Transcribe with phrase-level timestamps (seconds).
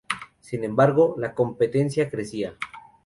[0.39, 2.55] Sin embargo, la competencia crecía.